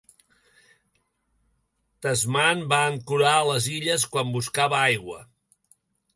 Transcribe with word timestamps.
Tasman 2.05 2.65
va 2.73 2.81
ancorar 2.95 3.35
a 3.35 3.45
les 3.51 3.69
illes 3.77 4.09
quan 4.17 4.35
buscava 4.39 4.83
aigua. 4.89 5.23